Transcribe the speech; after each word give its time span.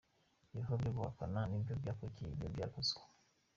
Ibikorwa 0.53 0.79
byo 0.81 0.91
guhakana 0.97 1.39
nibyo 1.49 1.73
byakurikiye 1.81 2.29
ibyo 2.33 2.47
byakozwe. 2.55 3.01